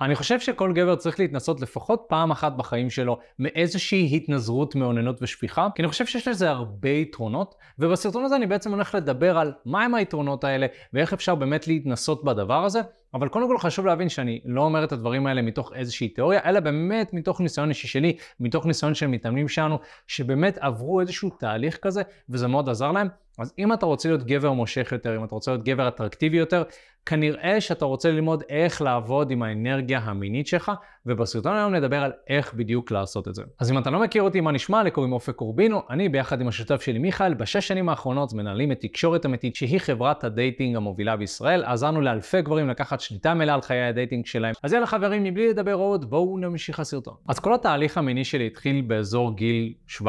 [0.00, 5.68] אני חושב שכל גבר צריך להתנסות לפחות פעם אחת בחיים שלו מאיזושהי התנזרות מאוננות ושפיכה,
[5.74, 9.94] כי אני חושב שיש לזה הרבה יתרונות, ובסרטון הזה אני בעצם הולך לדבר על מהם
[9.94, 12.80] היתרונות האלה, ואיך אפשר באמת להתנסות בדבר הזה,
[13.14, 16.60] אבל קודם כל חשוב להבין שאני לא אומר את הדברים האלה מתוך איזושהי תיאוריה, אלא
[16.60, 22.02] באמת מתוך ניסיון אישי שלי, מתוך ניסיון של מתאמנים שלנו, שבאמת עברו איזשהו תהליך כזה,
[22.28, 23.08] וזה מאוד עזר להם.
[23.38, 26.62] אז אם אתה רוצה להיות גבר מושך יותר, אם אתה רוצה להיות גבר אטרקטיבי יותר,
[27.06, 30.72] כנראה שאתה רוצה ללמוד איך לעבוד עם האנרגיה המינית שלך,
[31.06, 33.42] ובסרטון היום נדבר על איך בדיוק לעשות את זה.
[33.60, 34.82] אז אם אתה לא מכיר אותי, מה נשמע?
[34.82, 38.80] לי קוראים אופק קורבינו, אני ביחד עם השותף שלי מיכאל, בשש שנים האחרונות מנהלים את
[38.80, 43.60] תקשורת אמיתית, שהיא חברת ה dating המובילה בישראל, עזרנו לאלפי גברים לקחת שליטה מלאה על
[43.60, 44.54] חיי ה dating שלהם.
[44.62, 47.14] אז יאללה חברים, מבלי לדבר עוד, בואו נמשיך הסרטון.
[47.28, 50.00] אז כל התהליך המיני שלי התחיל באזור גיל 17-18,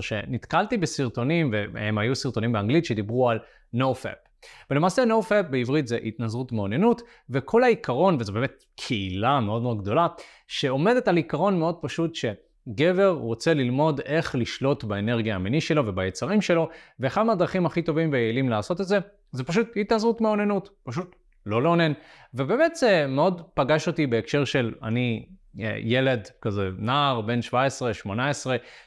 [0.00, 3.38] שנתקלתי בסרטונים, והם היו סרטונים באנגלית שדיברו על
[3.76, 4.31] NoFap.
[4.70, 10.06] ולמעשה NoFap בעברית זה התנזרות מאוננות, וכל העיקרון, וזו באמת קהילה מאוד מאוד גדולה,
[10.46, 16.68] שעומדת על עיקרון מאוד פשוט שגבר רוצה ללמוד איך לשלוט באנרגיה המיני שלו וביצרים שלו,
[17.00, 18.98] ואחד מהדרכים הכי טובים ויעילים לעשות את זה,
[19.32, 21.92] זה פשוט התנזרות מאוננות, פשוט לא לאונן.
[22.34, 25.26] ובאמת זה מאוד פגש אותי בהקשר של אני
[25.78, 27.40] ילד כזה, נער, בן
[28.06, 28.10] 17-18,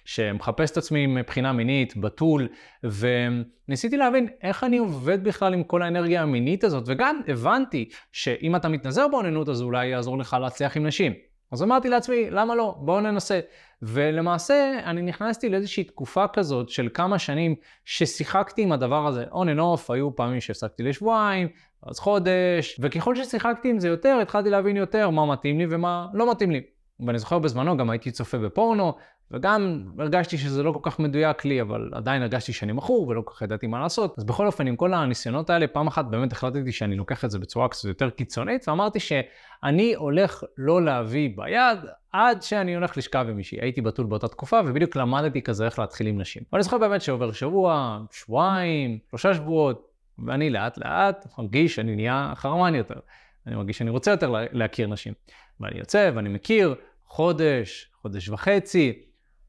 [0.05, 2.47] שמחפש את עצמי מבחינה מינית, בתול,
[2.83, 8.69] וניסיתי להבין איך אני עובד בכלל עם כל האנרגיה המינית הזאת, וגם הבנתי שאם אתה
[8.69, 11.13] מתנזר באוננות, אז אולי יעזור לך להצליח עם נשים.
[11.56, 12.75] אז אמרתי לעצמי, למה לא?
[12.78, 13.39] בואו ננסה.
[13.81, 19.59] ולמעשה, אני נכנסתי לאיזושהי תקופה כזאת של כמה שנים ששיחקתי עם הדבר הזה, on and
[19.59, 21.48] off, היו פעמים שהפסקתי לשבועיים,
[21.83, 26.31] אז חודש, וככל ששיחקתי עם זה יותר, התחלתי להבין יותר מה מתאים לי ומה לא
[26.31, 26.61] מתאים לי.
[27.00, 28.94] ואני זוכר בזמנו גם הייתי צופה בפורנו,
[29.31, 33.34] וגם הרגשתי שזה לא כל כך מדויק לי, אבל עדיין הרגשתי שאני מכור ולא כל
[33.36, 34.16] כך ידעתי מה לעשות.
[34.17, 37.40] אז בכל אופן, עם כל הניסיונות האלה, פעם אחת באמת החלטתי שאני לוקח את זה
[37.40, 41.78] בצורה קצת יותר קיצונית, ואמרתי שאני הולך לא להביא ביד
[42.12, 43.58] עד שאני הולך לשכב עם מישהי.
[43.62, 46.44] הייתי בתול באותה תקופה, ובדיוק למדתי כזה איך להתחיל עם נשים.
[46.54, 49.88] ואני זוכר באמת שעובר שבוע, שבועיים, שלושה שבועות,
[50.26, 52.99] ואני לאט לאט מרגיש שאני נהיה חרמן יותר.
[53.48, 55.14] אני מרגיש שאני רוצה יותר להכיר נשים.
[55.60, 59.05] ואני יוצא ואני מכיר חודש, חודש וחצי,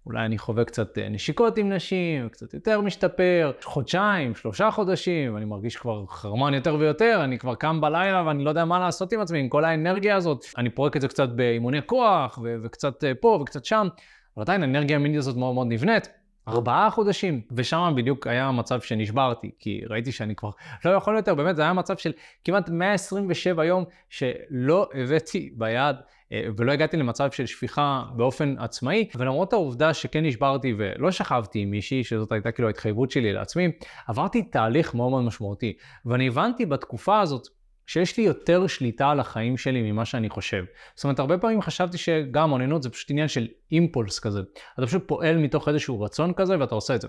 [0.06, 5.44] אולי אני חווה קצת אה, נשיקות עם נשים, קצת יותר משתפר, חודשיים, שלושה חודשים, ואני
[5.44, 9.20] מרגיש כבר חרמן יותר ויותר, אני כבר קם בלילה ואני לא יודע מה לעשות עם
[9.20, 10.44] עצמי, עם כל האנרגיה הזאת.
[10.58, 13.88] אני פורק את זה קצת באימוני כוח, ו- וקצת אה, פה וקצת שם,
[14.36, 16.08] אבל עדיין האנרגיה המינית הזאת מאוד מאוד נבנית.
[16.48, 20.50] ארבעה חודשים, ושם בדיוק היה המצב שנשברתי, כי ראיתי שאני כבר
[20.84, 22.12] לא יכול יותר, באמת זה היה מצב של
[22.44, 25.96] כמעט 127 יום שלא הבאתי ביד
[26.32, 32.04] ולא הגעתי למצב של שפיכה באופן עצמאי, ולמרות העובדה שכן נשברתי ולא שכבתי עם מישהי,
[32.04, 33.68] שזאת הייתה כאילו ההתחייבות שלי לעצמי,
[34.06, 35.76] עברתי תהליך מאוד מאוד משמעותי,
[36.06, 37.48] ואני הבנתי בתקופה הזאת
[37.86, 40.64] שיש לי יותר שליטה על החיים שלי ממה שאני חושב.
[40.94, 44.40] זאת אומרת, הרבה פעמים חשבתי שגם אוננות זה פשוט עניין של אימפולס כזה.
[44.78, 47.08] אתה פשוט פועל מתוך איזשהו רצון כזה ואתה עושה את זה.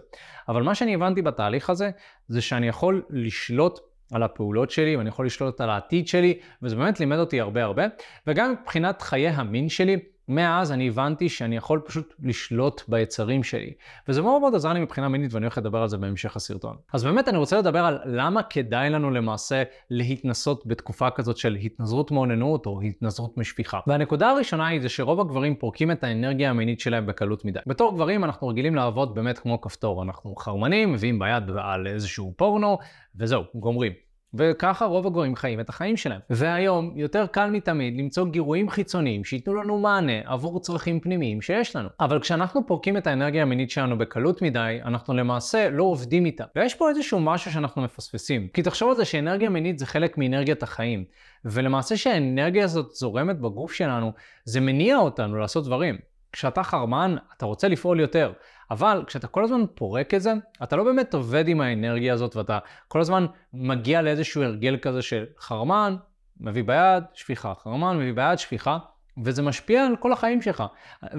[0.49, 1.89] אבל מה שאני הבנתי בתהליך הזה,
[2.27, 3.79] זה שאני יכול לשלוט
[4.11, 7.85] על הפעולות שלי, ואני יכול לשלוט על העתיד שלי, וזה באמת לימד אותי הרבה הרבה.
[8.27, 9.97] וגם מבחינת חיי המין שלי,
[10.27, 13.73] מאז אני הבנתי שאני יכול פשוט לשלוט ביצרים שלי.
[14.07, 16.75] וזה מאוד מאוד עזר לי מבחינה מינית ואני הולך לדבר על זה בהמשך הסרטון.
[16.93, 22.11] אז באמת אני רוצה לדבר על למה כדאי לנו למעשה להתנסות בתקופה כזאת של התנזרות
[22.11, 23.79] מאוננות או התנזרות משפיכה.
[23.87, 27.59] והנקודה הראשונה היא זה שרוב הגברים פורקים את האנרגיה המינית שלהם בקלות מדי.
[27.67, 30.03] בתור גברים אנחנו רגילים לעבוד באמת כמו כפתור.
[30.03, 32.77] אנחנו חרמנים, מביאים ביד על איזשהו פורנו,
[33.15, 34.06] וזהו, גומרים.
[34.33, 36.19] וככה רוב הגויים חיים את החיים שלהם.
[36.29, 41.89] והיום יותר קל מתמיד למצוא גירויים חיצוניים שייתנו לנו מענה עבור צרכים פנימיים שיש לנו.
[41.99, 46.43] אבל כשאנחנו פורקים את האנרגיה המינית שלנו בקלות מדי, אנחנו למעשה לא עובדים איתה.
[46.55, 48.47] ויש פה איזשהו משהו שאנחנו מפספסים.
[48.53, 51.03] כי תחשוב על זה שאנרגיה מינית זה חלק מאנרגיית החיים.
[51.45, 54.11] ולמעשה שהאנרגיה הזאת זורמת בגוף שלנו,
[54.45, 55.97] זה מניע אותנו לעשות דברים.
[56.31, 58.31] כשאתה חרמן, אתה רוצה לפעול יותר.
[58.71, 60.33] אבל כשאתה כל הזמן פורק את זה,
[60.63, 65.25] אתה לא באמת עובד עם האנרגיה הזאת, ואתה כל הזמן מגיע לאיזשהו הרגל כזה של
[65.39, 65.95] חרמן,
[66.39, 68.77] מביא ביד, שפיכה, חרמן, מביא ביד, שפיכה,
[69.23, 70.63] וזה משפיע על כל החיים שלך.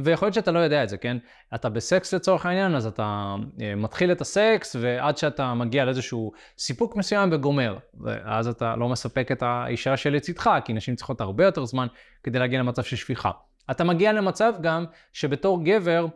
[0.04, 1.16] ויכול להיות שאתה לא יודע את זה, כן?
[1.54, 6.96] אתה בסקס לצורך העניין, אז אתה אה, מתחיל את הסקס, ועד שאתה מגיע לאיזשהו סיפוק
[6.96, 7.78] מסוים וגומר.
[8.00, 11.86] ואז אתה לא מספק את האישה שלצידך, כי נשים צריכות הרבה יותר זמן
[12.22, 13.30] כדי להגיע למצב של שפיכה.
[13.70, 16.06] אתה מגיע למצב גם שבתור גבר,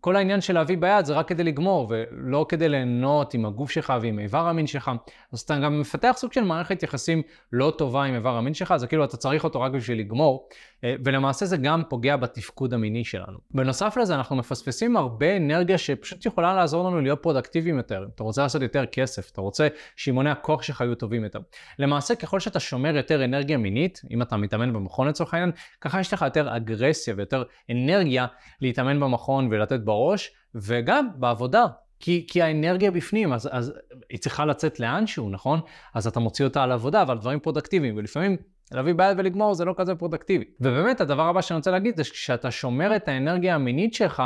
[0.00, 3.92] כל העניין של להביא ביד זה רק כדי לגמור, ולא כדי ליהנות עם הגוף שלך
[4.02, 4.90] ועם איבר המין שלך.
[5.32, 8.86] אז אתה גם מפתח סוג של מערכת יחסים לא טובה עם איבר המין שלך, זה
[8.86, 10.48] כאילו אתה צריך אותו רק בשביל לגמור,
[10.84, 13.38] אה, ולמעשה זה גם פוגע בתפקוד המיני שלנו.
[13.50, 18.06] בנוסף לזה, אנחנו מפספסים הרבה אנרגיה שפשוט יכולה לעזור לנו להיות פרודקטיביים יותר.
[18.14, 21.40] אתה רוצה לעשות יותר כסף, אתה רוצה שאימוני הכוח שלך יהיו טובים יותר.
[21.78, 26.12] למעשה, ככל שאתה שומר יותר אנרגיה מינית, אם אתה מתאמן במכון לצורך העניין, ככה יש
[26.12, 28.26] לך יותר אגרסיה ויותר אנרגיה
[28.60, 31.66] להתאמן במכון ולתת בראש, וגם בעבודה.
[32.00, 33.72] כי, כי האנרגיה בפנים, אז, אז
[34.10, 35.60] היא צריכה לצאת לאנשהו, נכון?
[35.94, 38.36] אז אתה מוציא אותה על עבודה, אבל דברים פרודקטיביים, ולפעמים
[38.72, 40.44] להביא ביד ולגמור זה לא כזה פרודקטיבי.
[40.60, 44.22] ובאמת, הדבר הבא שאני רוצה להגיד זה שכשאתה שומר את האנרגיה המינית שלך,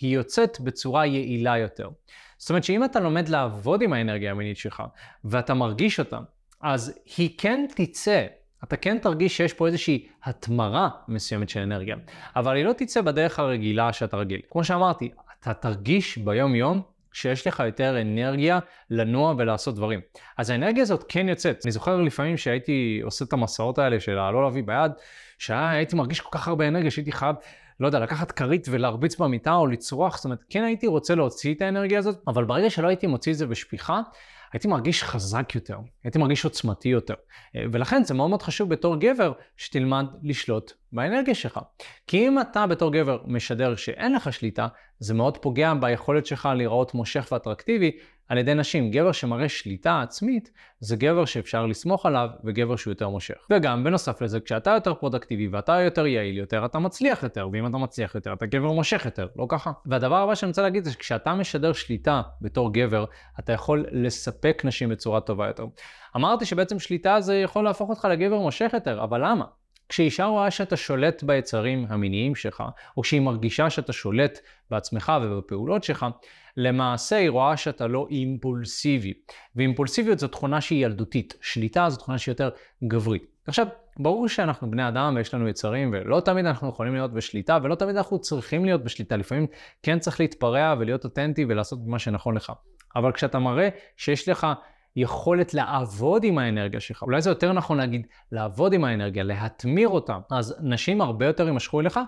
[0.00, 1.88] היא יוצאת בצורה יעילה יותר.
[2.38, 4.82] זאת אומרת שאם אתה לומד לעבוד עם האנרגיה המינית שלך,
[5.24, 6.18] ואתה מרגיש אותה,
[6.60, 8.26] אז היא כן תצא
[8.64, 11.96] אתה כן תרגיש שיש פה איזושהי התמרה מסוימת של אנרגיה,
[12.36, 14.40] אבל היא לא תצא בדרך הרגילה שאתה רגיל.
[14.50, 15.10] כמו שאמרתי,
[15.40, 16.82] אתה תרגיש ביום-יום
[17.12, 18.58] שיש לך יותר אנרגיה
[18.90, 20.00] לנוע ולעשות דברים.
[20.38, 21.60] אז האנרגיה הזאת כן יוצאת.
[21.64, 24.92] אני זוכר לפעמים שהייתי עושה את המסעות האלה של הלא להביא ביד,
[25.38, 27.36] שהייתי מרגיש כל כך הרבה אנרגיה שהייתי חייב,
[27.80, 31.62] לא יודע, לקחת כרית ולהרביץ במיטה או לצרוח, זאת אומרת, כן הייתי רוצה להוציא את
[31.62, 34.00] האנרגיה הזאת, אבל ברגע שלא הייתי מוציא את זה בשפיכה,
[34.52, 37.14] הייתי מרגיש חזק יותר, הייתי מרגיש עוצמתי יותר.
[37.56, 41.60] אה, ולכן זה מאוד מאוד חשוב בתור גבר שתלמד לשלוט באנרגיה שלך.
[42.06, 44.68] כי אם אתה בתור גבר משדר שאין לך שליטה,
[44.98, 47.90] זה מאוד פוגע ביכולת שלך להיראות מושך ואטרקטיבי
[48.32, 48.90] על ידי נשים.
[48.90, 50.50] גבר שמראה שליטה עצמית,
[50.80, 53.34] זה גבר שאפשר לסמוך עליו וגבר שהוא יותר מושך.
[53.50, 57.76] וגם, בנוסף לזה, כשאתה יותר פרודקטיבי ואתה יותר יעיל יותר, אתה מצליח יותר, ואם אתה
[57.76, 59.72] מצליח יותר, אתה גבר מושך יותר, לא ככה.
[59.86, 63.04] והדבר הבא שאני רוצה להגיד זה שכשאתה משדר שליטה בתור גבר,
[63.38, 65.64] אתה יכול לספק נשים בצורה טובה יותר.
[66.16, 69.44] אמרתי שבעצם שליטה זה יכול להפוך אותך לגבר מושך יותר, אבל למה?
[69.88, 72.62] כשאישה רואה שאתה שולט ביצרים המיניים שלך,
[72.96, 74.38] או כשהיא מרגישה שאתה שולט
[74.70, 76.06] בעצמך ובפעולות שלך,
[76.56, 79.12] למעשה היא רואה שאתה לא אימפולסיבי.
[79.56, 82.50] ואימפולסיביות זו תכונה שהיא ילדותית, שליטה זו תכונה שהיא יותר
[82.84, 83.26] גברית.
[83.46, 83.66] עכשיו,
[83.98, 87.96] ברור שאנחנו בני אדם ויש לנו יצרים, ולא תמיד אנחנו יכולים להיות בשליטה, ולא תמיד
[87.96, 89.16] אנחנו צריכים להיות בשליטה.
[89.16, 89.46] לפעמים
[89.82, 92.52] כן צריך להתפרע ולהיות אותנטי ולעשות מה שנכון לך.
[92.96, 94.46] אבל כשאתה מראה שיש לך
[94.96, 97.02] יכולת לעבוד עם האנרגיה שלך.
[97.02, 100.18] אולי זה יותר נכון להגיד לעבוד עם האנרגיה, להתמיר אותה.
[100.30, 102.00] אז נשים הרבה יותר יימשכו אליך.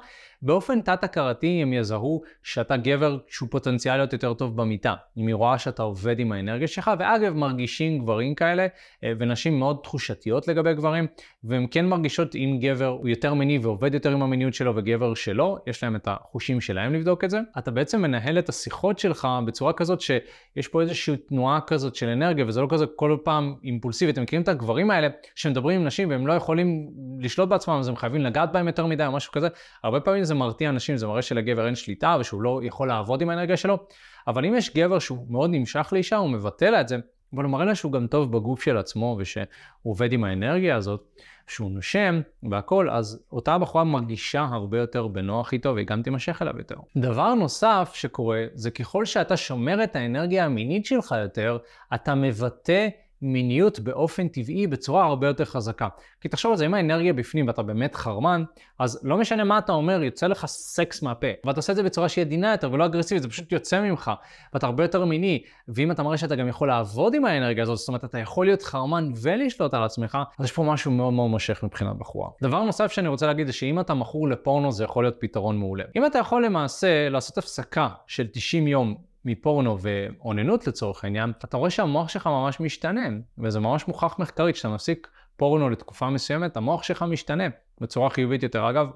[0.44, 4.94] באופן תת-הכרתי הם יזהו שאתה גבר שהוא פוטנציאל להיות יותר טוב במיטה.
[5.16, 8.66] אם היא רואה שאתה עובד עם האנרגיה שלך, ואגב, מרגישים גברים כאלה,
[9.04, 11.06] אה, ונשים מאוד תחושתיות לגבי גברים,
[11.44, 15.58] והן כן מרגישות אם גבר הוא יותר מיני ועובד יותר עם המיניות שלו וגבר שלא,
[15.66, 17.40] יש להם את החושים שלהם לבדוק את זה.
[17.58, 22.44] אתה בעצם מנהל את השיחות שלך בצורה כזאת שיש פה איזושהי תנועה כזאת של אנרגיה,
[22.48, 24.12] וזה לא כזה כל פעם אימפולסיבי.
[24.12, 26.90] אתם מכירים את הגברים האלה שמדברים עם נשים והם לא יכולים
[27.20, 29.48] לשלוט בעצמם, אז הם חייבים לגעת בהם יותר מדי או משהו כזה.
[29.84, 33.30] הרבה פעמים זה מרתיע אנשים, זה מראה שלגבר אין שליטה ושהוא לא יכול לעבוד עם
[33.30, 33.78] האנרגיה שלו.
[34.26, 36.96] אבל אם יש גבר שהוא מאוד נמשך לאישה, הוא מבטא לה את זה,
[37.34, 39.46] אבל הוא מראה לה שהוא גם טוב בגוף של עצמו ושהוא
[39.82, 42.20] עובד עם האנרגיה הזאת, שהוא נושם
[42.50, 46.76] והכל, אז אותה בחורה מרגישה הרבה יותר בנוח איתו והיא גם תימשך אליו יותר.
[46.96, 51.58] דבר נוסף שקורה זה ככל שאתה שומר את האנרגיה המינית שלך יותר,
[51.94, 52.88] אתה מבטא
[53.24, 55.88] מיניות באופן טבעי בצורה הרבה יותר חזקה.
[56.20, 58.44] כי תחשוב על זה, אם האנרגיה בפנים ואתה באמת חרמן,
[58.78, 61.26] אז לא משנה מה אתה אומר, יוצא לך סקס מהפה.
[61.44, 64.10] ואתה עושה את זה בצורה שהיא עדינה יותר ולא אגרסיבית, זה פשוט יוצא ממך,
[64.54, 65.42] ואתה הרבה יותר מיני.
[65.68, 68.62] ואם אתה מראה שאתה גם יכול לעבוד עם האנרגיה הזאת, זאת אומרת, אתה יכול להיות
[68.62, 72.28] חרמן ולשלוט על עצמך, אז יש פה משהו מאוד מאוד מושך מבחינת בחורה.
[72.42, 75.84] דבר נוסף שאני רוצה להגיד זה שאם אתה מכור לפורנו, זה יכול להיות פתרון מעולה.
[75.96, 78.94] אם אתה יכול למעשה לעשות הפסקה של 90 יום
[79.24, 84.68] מפורנו ואוננות לצורך העניין, אתה רואה שהמוח שלך ממש משתנה, וזה ממש מוכח מחקרית, כשאתה
[84.68, 87.44] מפסיק פורנו לתקופה מסוימת, המוח שלך משתנה
[87.80, 88.70] בצורה חיובית יותר.
[88.70, 88.90] אגב,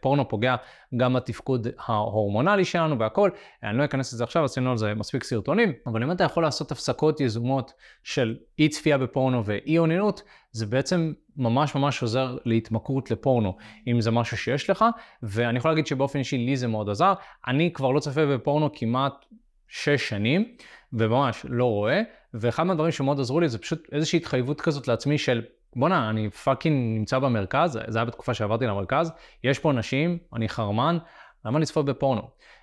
[0.00, 0.56] פורנו פוגע
[0.96, 3.30] גם בתפקוד ההורמונלי שלנו והכל,
[3.62, 6.72] אני לא אכנס לזה עכשיו, עשינו על זה מספיק סרטונים, אבל אם אתה יכול לעשות
[6.72, 13.56] הפסקות יזומות של אי צפייה בפורנו ואי אוננות, זה בעצם ממש ממש עוזר להתמכרות לפורנו,
[13.88, 14.84] אם זה משהו שיש לך,
[15.22, 17.12] ואני יכול להגיד שבאופן אישי לי זה מאוד עזר.
[17.46, 19.24] אני כבר לא צופה בפורנו כמעט
[19.68, 20.54] שש שנים,
[20.92, 22.02] וממש לא רואה,
[22.34, 25.42] ואחד מהדברים שמאוד עזרו לי זה פשוט איזושהי התחייבות כזאת לעצמי של
[25.76, 29.12] בואנה, אני fucking נמצא במרכז, זה היה בתקופה שעברתי למרכז,
[29.44, 30.98] יש פה נשים, אני חרמן,
[31.44, 32.22] למה לצפות בפורנו?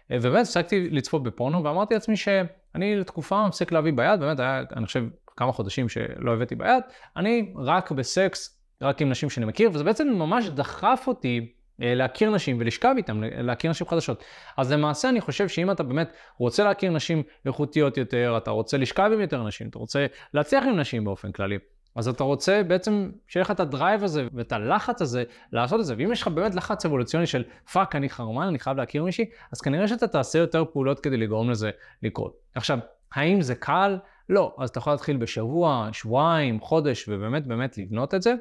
[0.10, 5.06] ובאמת הפסקתי לצפות בפורנו ואמרתי לעצמי שאני לתקופה מפסיק להביא ביד, באמת היה, אני חושב,
[5.38, 6.84] כמה חודשים שלא הבאתי ביד,
[7.18, 12.58] אני רק בסקס, רק עם נשים שאני מכיר, וזה בעצם ממש דחף אותי להכיר נשים
[12.60, 14.24] ולשכב איתם, להכיר נשים חדשות.
[14.58, 19.10] אז למעשה אני חושב שאם אתה באמת רוצה להכיר נשים איכותיות יותר, אתה רוצה לשכב
[19.14, 21.58] עם יותר נשים, אתה רוצה להצליח עם נשים באופן כללי,
[21.96, 25.86] אז אתה רוצה בעצם שיהיה לך את ה drive הזה ואת הלחץ הזה לעשות את
[25.86, 25.96] זה.
[25.98, 29.62] ואם יש לך באמת לחץ אבולוציוני של fuck, אני חרמן, אני חייב להכיר מישהי, אז
[29.62, 31.72] כנראה שאתה תעשה יותר פעולות כדי לגרום לזה
[32.04, 32.38] לקרות.
[32.56, 32.80] עכשיו,
[33.14, 33.98] האם זה קל?
[34.30, 38.34] לא, אז אתה יכול להתחיל בשבוע, שבועיים, חודש, ובאמת באמת לבנות את זה.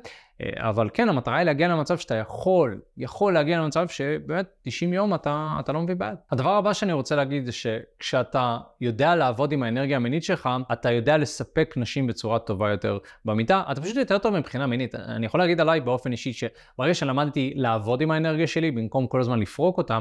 [0.43, 5.15] אה, אבל כן, המטרה היא להגיע למצב שאתה יכול, יכול להגיע למצב שבאמת 90 יום
[5.15, 6.17] אתה, אתה לא מביא בעד.
[6.31, 11.19] הדבר הבא שאני רוצה להגיד זה שכשאתה יודע לעבוד עם האנרגיה המינית שלך, אתה יודע
[11.19, 14.95] לספק נשים בצורה טובה יותר במיטה, אתה פשוט יותר טוב מבחינה מינית.
[14.95, 19.41] אני יכול להגיד עליי באופן אישי שברגע שלמדתי לעבוד עם האנרגיה שלי, במקום כל הזמן
[19.41, 19.99] לפרוק אותה,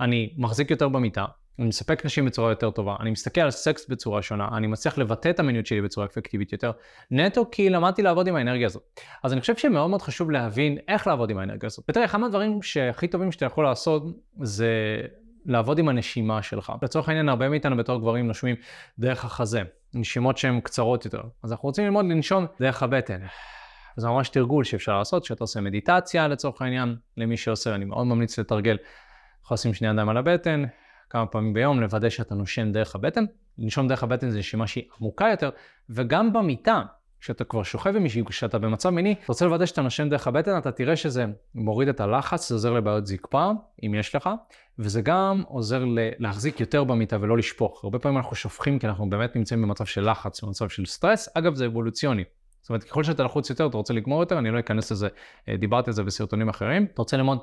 [0.00, 1.24] אני מחזיק יותר במיטה,
[1.58, 5.30] אני מספק נשים בצורה יותר טובה, אני מסתכל על סקס בצורה שונה, אני מצליח לבטא
[5.30, 6.72] את המיניות שלי בצורה אפקטיבית יותר,
[7.10, 9.00] נטו כי למדתי לעבוד עם האנרגיה הזאת.
[9.22, 11.84] אז אני חושב שמאוד מאוד חשוב להבין איך לעבוד עם האנרגיה הזאת.
[11.88, 14.02] ותראה, אחד מהדברים שהכי טובים שאתה יכול לעשות
[14.42, 15.00] זה
[15.46, 16.72] לעבוד עם הנשימה שלך.
[16.82, 18.56] לצורך העניין, הרבה מאיתנו בתור גברים נושמים
[18.98, 19.62] דרך החזה,
[19.94, 21.22] נשימות שהן קצרות יותר.
[21.42, 23.20] אז אנחנו רוצים ללמוד לנשום דרך הבטן.
[23.96, 28.38] זה ממש תרגול שאפשר לעשות, כשאתה עושה מדיטציה לצורך העניין, למי שעושה, אני מאוד ממליץ
[28.38, 28.76] לתרגל.
[29.44, 30.64] יכול לשים שני ידיים על הבטן,
[31.12, 33.24] כמה פעמים ביום, לוודא שאתה נושם דרך הבטן.
[33.58, 35.50] לנשום דרך הבטן זה נשימה שהיא עמוקה יותר,
[35.90, 36.82] וגם במיטה,
[37.20, 40.58] כשאתה כבר שוכב עם מישהי, כשאתה במצב מיני, אתה רוצה לוודא שאתה נושם דרך הבטן,
[40.58, 43.50] אתה תראה שזה מוריד את הלחץ, זה עוזר לבעיות זקפה,
[43.86, 44.30] אם יש לך,
[44.78, 45.84] וזה גם עוזר
[46.18, 47.84] להחזיק יותר במיטה ולא לשפוך.
[47.84, 51.28] הרבה פעמים אנחנו שופכים כי אנחנו באמת נמצאים במצב של לחץ, במצב של סטרס.
[51.34, 52.24] אגב, זה אבולוציוני.
[52.60, 55.08] זאת אומרת, ככל שאתה לחוץ יותר, אתה רוצה לגמור יותר, אני לא אכנס לזה,
[55.48, 56.84] אה, דיברתי על זה בסרטונים אחרים.
[56.84, 57.38] אתה רוצה ללמוד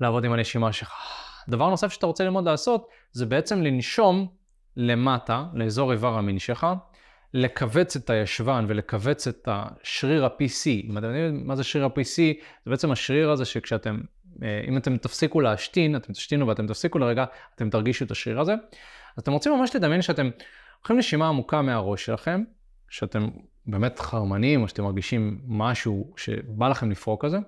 [0.00, 1.27] לעבוד עם הנשימה שלך.
[1.48, 4.26] דבר נוסף שאתה רוצה ללמוד לעשות, זה בעצם לנשום
[4.76, 6.66] למטה, לאזור איבר המין שלך,
[7.34, 10.86] לכווץ את הישבן ולכווץ את השריר ה-PC.
[10.90, 12.16] אם אתם יודעים מה זה שריר ה-PC,
[12.64, 14.00] זה בעצם השריר הזה שכשאתם,
[14.42, 17.24] אה, אם אתם תפסיקו להשתין, אתם תשתינו ואתם תפסיקו לרגע,
[17.54, 18.52] אתם תרגישו את השריר הזה.
[19.16, 20.30] אז אתם רוצים ממש לדמיין שאתם
[20.76, 22.42] לוקחים נשימה עמוקה מהראש שלכם,
[22.88, 23.28] שאתם
[23.66, 27.38] באמת חרמנים, או שאתם מרגישים משהו שבא לכם לפרוק כזה.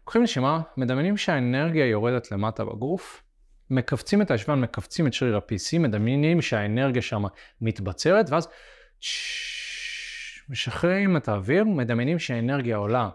[0.00, 3.22] לוקחים נשימה, מדמיינים שהאנרגיה יורדת למטה בגוף,
[3.70, 7.24] מכווצים את הישבן, מכווצים את שריר ה-PC, מדמיינים שהאנרגיה שם
[7.60, 8.48] מתבצרת, ואז
[10.48, 13.08] משחררים את האוויר, מדמיינים שהאנרגיה עולה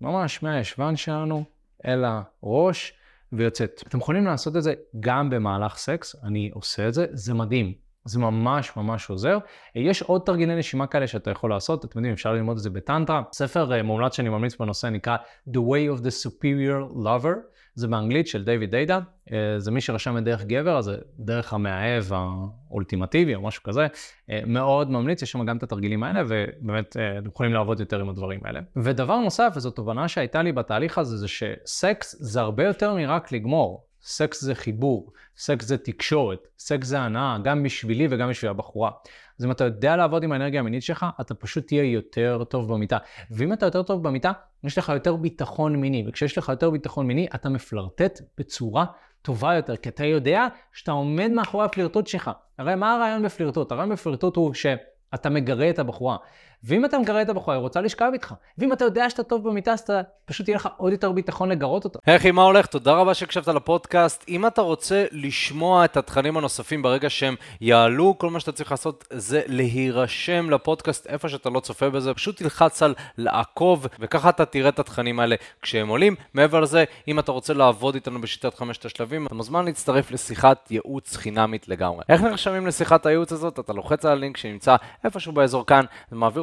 [0.00, 1.44] ממש מהישבן שלנו
[1.86, 2.92] אל הראש
[3.32, 3.82] ויוצאת.
[3.88, 7.90] אתם יכולים לעשות את זה גם במהלך סקס, אני עושה את זה, זה מדהים.
[8.04, 9.38] זה ממש ממש עוזר.
[9.74, 13.22] יש עוד תרגילי נשימה כאלה שאתה יכול לעשות, אתם יודעים, אפשר ללמוד את זה בטנטרה.
[13.32, 15.16] ספר אה, מומלץ שאני ממליץ בנושא נקרא
[15.48, 17.36] The Way of the Superior Lover,
[17.74, 18.98] זה באנגלית של דיוויד דיידה,
[19.32, 23.86] אה, זה מי שרשם את דרך גבר, אז זה דרך המאהב האולטימטיבי או משהו כזה.
[24.30, 28.08] אה, מאוד ממליץ, יש שם גם את התרגילים האלה, ובאמת אתם יכולים לעבוד יותר עם
[28.08, 28.60] הדברים האלה.
[28.76, 33.89] ודבר נוסף, וזו תובנה שהייתה לי בתהליך הזה, זה שסקס זה הרבה יותר מרק לגמור.
[34.02, 38.90] סקס זה חיבור, סקס זה תקשורת, סקס זה הנאה, גם בשבילי וגם בשביל הבחורה.
[39.38, 42.98] אז אם אתה יודע לעבוד עם האנרגיה המינית שלך, אתה פשוט תהיה יותר טוב במיטה.
[43.30, 44.32] ואם אתה יותר טוב במיטה,
[44.64, 48.84] יש לך יותר ביטחון מיני, וכשיש לך יותר ביטחון מיני, אתה מפלרטט בצורה
[49.22, 52.30] טובה יותר, כי אתה יודע שאתה עומד מאחורי הפלירטוט שלך.
[52.58, 53.72] הרי מה הרעיון בפלירטוט?
[53.72, 56.16] הרעיון בפלירטוט הוא שאתה מגרה את הבחורה.
[56.64, 58.34] ואם אתה מגרה את הבחורה, היא רוצה לשכב איתך.
[58.58, 61.96] ואם אתה יודע שאתה טוב במיטה, אז אתה פשוט יהיה לך עוד יותר ביטחון לגרות.
[62.06, 62.66] היי אחי, מה הולך?
[62.66, 64.24] תודה רבה שהקשבת לפודקאסט.
[64.28, 69.04] אם אתה רוצה לשמוע את התכנים הנוספים ברגע שהם יעלו, כל מה שאתה צריך לעשות
[69.10, 72.14] זה להירשם לפודקאסט איפה שאתה לא צופה בזה.
[72.14, 76.14] פשוט תלחץ על לעקוב, וככה אתה תראה את התכנים האלה כשהם עולים.
[76.34, 81.16] מעבר לזה, אם אתה רוצה לעבוד איתנו בשיטת חמשת השלבים, אתה מוזמן להצטרף לשיחת ייעוץ
[81.16, 82.04] חינמית לגמרי.
[82.08, 83.58] איך נרשמים לשיחת הייעוץ הזאת?
[83.58, 86.42] אתה לוחץ על הלינק שנמצא איפשהו באזור כאן, ומעביר